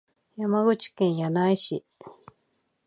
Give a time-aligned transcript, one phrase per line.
[0.35, 1.85] 山口県柳井市